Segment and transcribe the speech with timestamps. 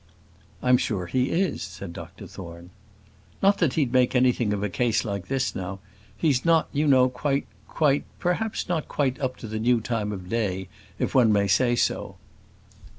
[0.63, 2.71] "I'm sure he is," said Dr Thorne.
[3.43, 5.79] "Not that he'd make anything of a case like this now
[6.17, 10.27] he's not, you know, quite quite perhaps not quite up to the new time of
[10.27, 12.15] day, if one may say so."